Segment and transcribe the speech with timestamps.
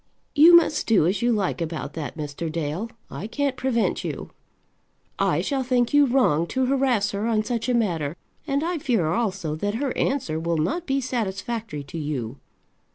[0.33, 2.51] "You must do as you like about that, Mr.
[2.51, 4.31] Dale; I can't prevent you.
[5.19, 8.17] I shall think you wrong to harass her on such a matter,
[8.47, 12.39] and I fear also that her answer will not be satisfactory to you.